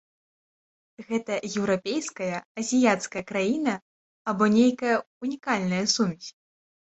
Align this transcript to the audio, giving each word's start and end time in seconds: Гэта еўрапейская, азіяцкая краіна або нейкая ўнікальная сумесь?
Гэта 1.07 1.33
еўрапейская, 1.57 2.35
азіяцкая 2.63 3.23
краіна 3.31 3.73
або 4.33 4.43
нейкая 4.57 4.95
ўнікальная 5.23 5.85
сумесь? 5.95 6.29